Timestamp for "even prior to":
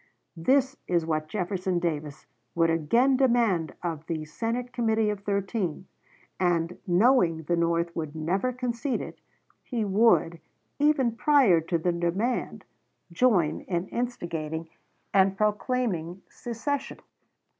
10.79-11.77